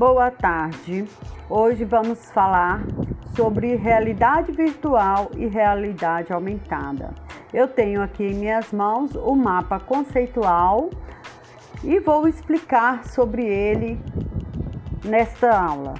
[0.00, 1.04] Boa tarde.
[1.46, 2.80] Hoje vamos falar
[3.36, 7.10] sobre realidade virtual e realidade aumentada.
[7.52, 10.88] Eu tenho aqui em minhas mãos o mapa conceitual
[11.84, 14.00] e vou explicar sobre ele
[15.04, 15.92] nesta aula.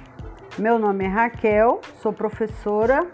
[0.57, 3.05] Meu nome é Raquel, sou professora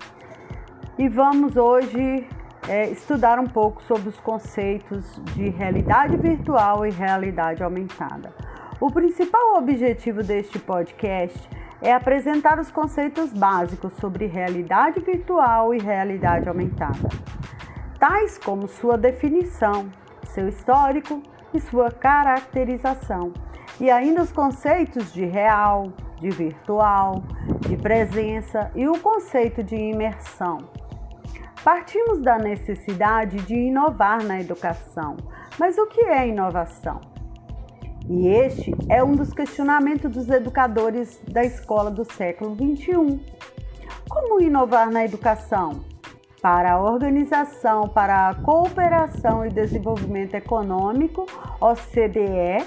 [0.97, 2.25] e vamos hoje
[2.65, 8.46] é, estudar um pouco sobre os conceitos de realidade virtual e realidade aumentada.
[8.79, 11.49] O principal objetivo deste podcast
[11.81, 17.09] é apresentar os conceitos básicos sobre realidade virtual e realidade aumentada,
[17.99, 19.89] tais como sua definição,
[20.25, 21.23] seu histórico
[21.55, 23.33] e sua caracterização,
[23.79, 27.23] e ainda os conceitos de real, de virtual,
[27.67, 30.59] de presença e o conceito de imersão.
[31.63, 35.17] Partimos da necessidade de inovar na educação.
[35.59, 37.16] Mas o que é inovação?
[38.09, 43.19] E este é um dos questionamentos dos educadores da escola do século XXI.
[44.09, 45.83] Como inovar na educação?
[46.41, 51.25] Para a Organização para a Cooperação e Desenvolvimento Econômico,
[51.59, 52.65] OCDE,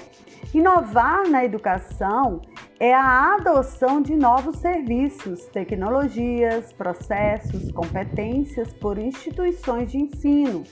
[0.53, 2.41] inovar na educação
[2.79, 10.63] é a adoção de novos serviços, tecnologias, processos, competências por instituições de ensino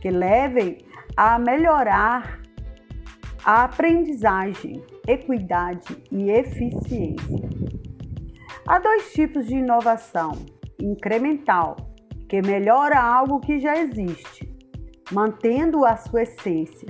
[0.00, 0.78] que levem
[1.16, 2.43] a melhorar
[3.44, 7.48] a aprendizagem, equidade e eficiência.
[8.66, 10.32] Há dois tipos de inovação:
[10.80, 11.76] incremental,
[12.26, 14.50] que melhora algo que já existe,
[15.12, 16.88] mantendo a sua essência,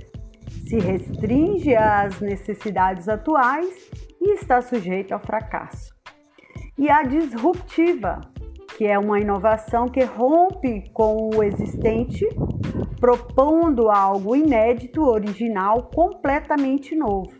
[0.68, 5.92] se restringe às necessidades atuais e está sujeito ao fracasso.
[6.78, 8.20] E a disruptiva,
[8.78, 12.28] que é uma inovação que rompe com o existente,
[13.00, 17.32] propondo algo inédito, original, completamente novo.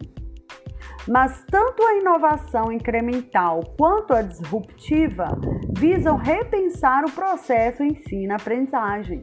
[1.09, 5.29] Mas tanto a inovação incremental quanto a disruptiva
[5.77, 9.23] visam repensar o processo ensino-aprendizagem.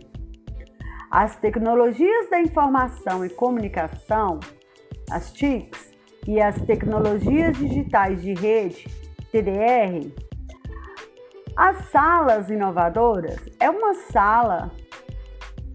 [1.09, 4.39] As tecnologias da informação e comunicação,
[5.09, 5.91] as TICs,
[6.27, 8.85] e as tecnologias digitais de rede,
[9.31, 10.11] TDR,
[11.55, 14.71] as salas inovadoras é uma sala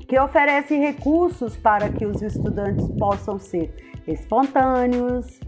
[0.06, 3.74] que oferece recursos para que os estudantes possam ser
[4.06, 5.40] espontâneos,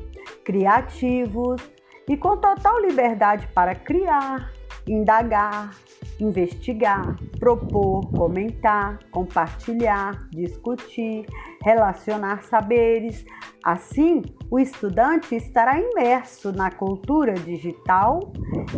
[0.45, 1.63] criativos
[2.09, 4.51] e com total liberdade para criar,
[4.87, 5.71] indagar,
[6.19, 11.27] investigar, propor, comentar, compartilhar, discutir,
[11.63, 13.25] relacionar saberes.
[13.63, 18.33] Assim, o estudante estará imerso na cultura digital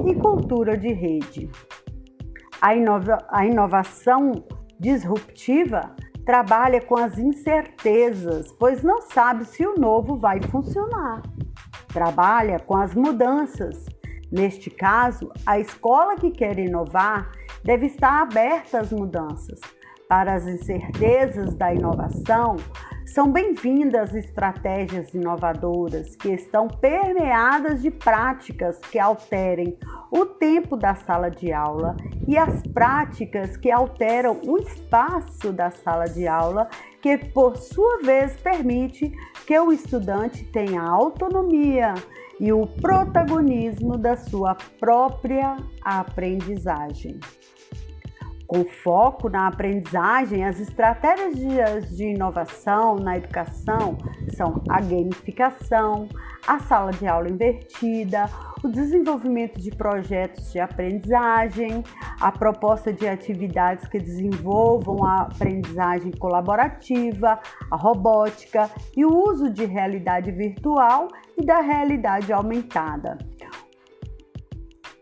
[0.07, 1.49] e cultura de rede.
[2.61, 4.33] A, inova a inovação
[4.81, 11.23] disruptiva trabalha com as incertezas, pois não sabe se o novo vai funcionar.
[11.89, 13.87] Trabalha com as mudanças.
[14.31, 17.31] Neste caso, a escola que quer inovar
[17.65, 19.61] deve estar aberta às mudanças.
[20.09, 22.57] Para as incertezas da inovação,
[23.13, 29.77] são bem-vindas estratégias inovadoras que estão permeadas de práticas que alterem
[30.13, 31.97] o tempo da sala de aula
[32.29, 36.69] e as práticas que alteram o espaço da sala de aula,
[37.03, 39.13] que por sua vez permite
[39.45, 41.95] que o estudante tenha autonomia
[42.39, 47.19] e o protagonismo da sua própria aprendizagem.
[48.51, 53.97] Com foco na aprendizagem, as estratégias de inovação na educação
[54.37, 56.09] são a gamificação,
[56.49, 58.29] a sala de aula invertida,
[58.65, 61.85] o desenvolvimento de projetos de aprendizagem,
[62.21, 67.39] a proposta de atividades que desenvolvam a aprendizagem colaborativa,
[67.71, 71.07] a robótica e o uso de realidade virtual
[71.39, 73.17] e da realidade aumentada.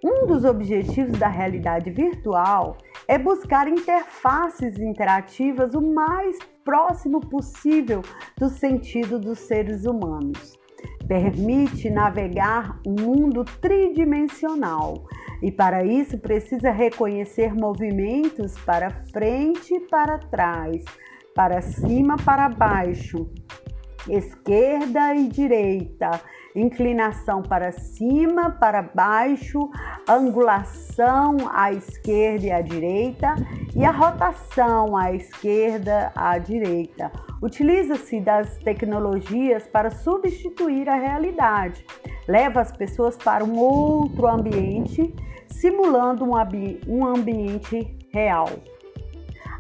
[0.05, 2.77] Um dos objetivos da realidade virtual
[3.09, 8.03] é buscar interfaces interativas o mais próximo possível
[8.37, 10.59] do sentido dos seres humanos.
[11.09, 15.07] Permite navegar um mundo tridimensional
[15.43, 20.85] e, para isso, precisa reconhecer movimentos para frente e para trás,
[21.35, 23.31] para cima, para baixo,
[24.07, 26.21] esquerda e direita,
[26.55, 29.71] inclinação para cima, para baixo,
[30.09, 33.35] angulação à esquerda e à direita
[33.75, 37.13] e a rotação à esquerda à direita.
[37.43, 41.85] Utiliza-se das tecnologias para substituir a realidade.
[42.27, 45.15] Leva as pessoas para um outro ambiente,
[45.47, 46.35] simulando um,
[46.89, 48.49] um ambiente real.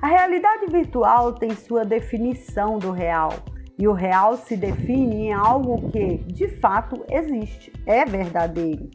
[0.00, 3.32] A realidade virtual tem sua definição do real
[3.79, 8.91] E o real se define em algo que de fato existe, é verdadeiro.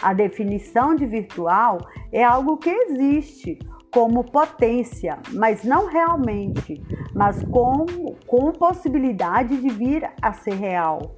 [0.00, 1.78] A definição de virtual
[2.12, 3.58] é algo que existe
[3.92, 6.80] como potência, mas não realmente,
[7.14, 7.86] mas com,
[8.26, 11.16] com possibilidade de vir a ser real,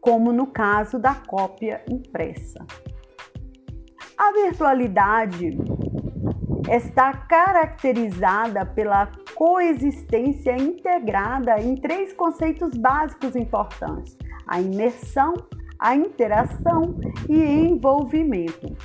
[0.00, 2.64] como no caso da cópia impressa.
[4.16, 5.58] A virtualidade
[6.70, 14.16] está caracterizada pela coexistência integrada em três conceitos básicos importantes:
[14.46, 15.34] a imersão,
[15.78, 16.94] a interação
[17.28, 18.76] e envolvimento.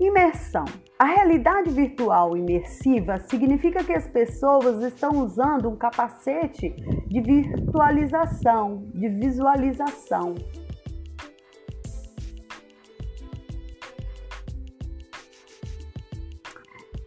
[0.00, 0.64] Imersão.
[0.98, 6.70] A realidade virtual imersiva significa que as pessoas estão usando um capacete
[7.06, 10.34] de virtualização, de visualização,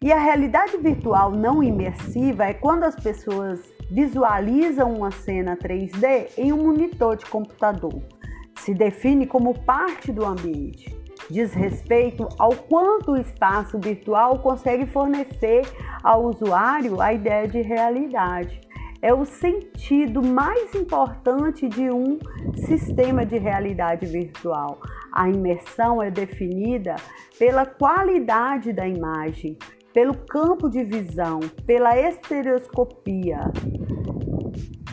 [0.03, 3.62] E a realidade virtual não imersiva é quando as pessoas
[3.92, 8.01] visualizam uma cena 3D em um monitor de computador.
[8.56, 10.98] Se define como parte do ambiente.
[11.30, 15.62] Diz respeito ao quanto o espaço virtual consegue fornecer
[16.03, 18.59] ao usuário a ideia de realidade.
[19.03, 22.18] É o sentido mais importante de um
[22.56, 24.80] sistema de realidade virtual.
[25.13, 26.95] A imersão é definida
[27.38, 29.57] pela qualidade da imagem,
[29.93, 33.39] pelo campo de visão, pela estereoscopia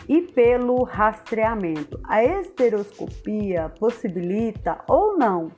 [0.07, 1.99] e pelo rastreamento.
[2.03, 5.51] A estereoscopia possibilita ou não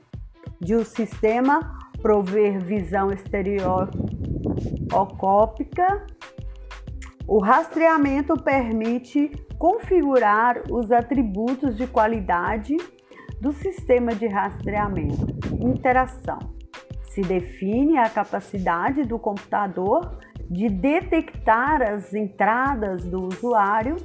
[0.60, 6.06] de o um sistema prover visão estereoscópica.
[7.26, 12.74] O rastreamento permite configurar os atributos de qualidade
[13.40, 15.26] do sistema de rastreamento.
[15.60, 16.61] Interação
[17.12, 20.18] se define a capacidade do computador
[20.50, 23.96] de detectar as entradas do usuário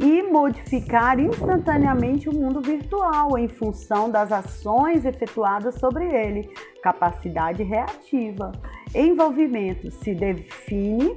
[0.00, 6.48] e modificar instantaneamente o mundo virtual em função das ações efetuadas sobre ele.
[6.82, 8.50] Capacidade reativa.
[8.94, 11.14] Envolvimento se define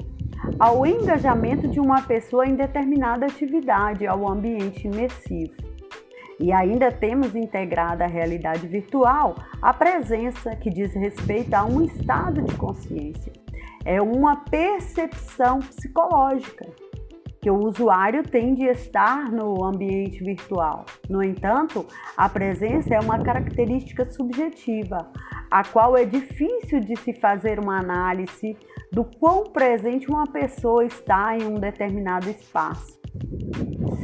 [0.59, 5.72] ao engajamento de uma pessoa em determinada atividade, ao ambiente imersivo.
[6.39, 12.41] E ainda temos integrada à realidade virtual a presença que diz respeito a um estado
[12.41, 13.31] de consciência.
[13.85, 16.65] É uma percepção psicológica
[17.43, 20.85] que o usuário tem de estar no ambiente virtual.
[21.09, 21.85] No entanto,
[22.15, 25.11] a presença é uma característica subjetiva,
[25.51, 28.57] a qual é difícil de se fazer uma análise
[28.89, 32.97] do quão presente uma pessoa está em um determinado espaço,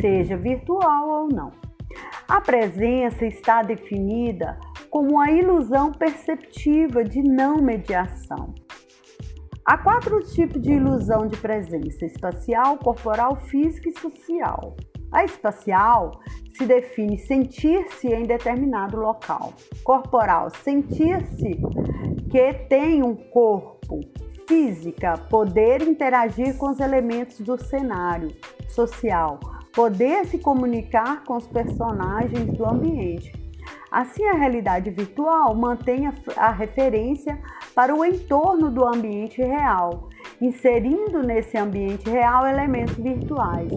[0.02, 1.69] seja virtual ou não.
[2.30, 4.60] A presença está definida
[4.92, 8.54] como a ilusão perceptiva de não mediação.
[9.66, 14.76] Há quatro tipos de ilusão de presença: espacial, corporal, física e social.
[15.12, 16.20] A espacial
[16.56, 19.52] se define sentir-se em determinado local.
[19.84, 21.60] Corporal, sentir-se
[22.30, 24.02] que tem um corpo.
[24.48, 28.30] Física, poder interagir com os elementos do cenário.
[28.68, 29.40] Social,
[29.74, 33.32] poder se comunicar com os personagens do ambiente.
[33.92, 36.08] Assim, a realidade virtual mantém
[36.38, 37.40] a, referência
[37.74, 40.09] para o entorno do ambiente real,
[40.42, 43.72] inserindo nesse ambiente real elementos virtuais.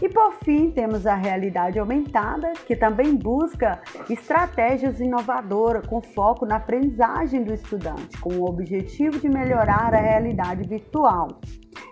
[0.00, 6.56] E por fim, temos a realidade aumentada, que também busca estratégias inovadoras com foco na
[6.56, 11.28] aprendizagem do estudante, com o objetivo de melhorar a realidade virtual.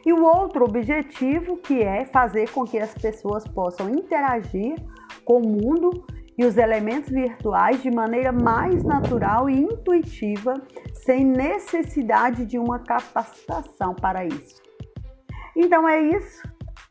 [0.04, 4.74] E o outro objetivo que é fazer com que as pessoas possam interagir
[5.24, 6.04] com o mundo
[6.40, 10.54] e os elementos virtuais de maneira mais natural e intuitiva,
[10.94, 14.62] sem necessidade de uma capacitação para isso.
[15.54, 16.42] Então é isso.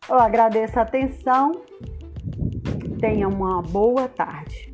[0.07, 1.63] Eu agradeço a atenção.
[2.99, 4.68] Tenha uma boa tarde.